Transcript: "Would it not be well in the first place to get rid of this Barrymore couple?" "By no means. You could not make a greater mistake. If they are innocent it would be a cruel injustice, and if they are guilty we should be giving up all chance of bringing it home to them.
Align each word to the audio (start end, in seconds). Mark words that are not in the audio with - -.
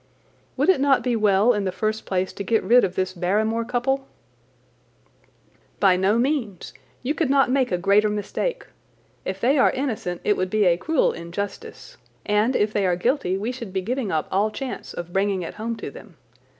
"Would 0.57 0.69
it 0.69 0.81
not 0.81 1.03
be 1.03 1.15
well 1.15 1.53
in 1.53 1.63
the 1.63 1.71
first 1.71 2.07
place 2.07 2.33
to 2.33 2.43
get 2.43 2.63
rid 2.63 2.83
of 2.83 2.95
this 2.95 3.13
Barrymore 3.13 3.63
couple?" 3.63 4.07
"By 5.79 5.95
no 5.95 6.17
means. 6.17 6.73
You 7.03 7.13
could 7.13 7.29
not 7.29 7.51
make 7.51 7.71
a 7.71 7.77
greater 7.77 8.09
mistake. 8.09 8.65
If 9.25 9.39
they 9.39 9.59
are 9.59 9.69
innocent 9.69 10.21
it 10.23 10.35
would 10.37 10.49
be 10.49 10.65
a 10.65 10.75
cruel 10.75 11.11
injustice, 11.13 11.97
and 12.25 12.55
if 12.55 12.73
they 12.73 12.87
are 12.87 12.95
guilty 12.95 13.37
we 13.37 13.51
should 13.51 13.71
be 13.71 13.81
giving 13.81 14.11
up 14.11 14.27
all 14.31 14.49
chance 14.49 14.91
of 14.91 15.13
bringing 15.13 15.43
it 15.43 15.53
home 15.53 15.75
to 15.75 15.91
them. 15.91 16.15